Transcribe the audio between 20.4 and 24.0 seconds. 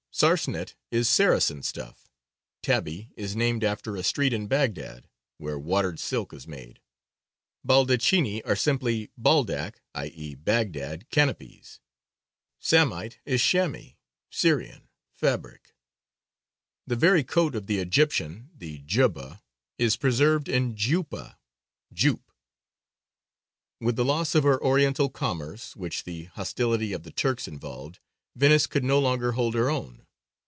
in giuppa, jupe. With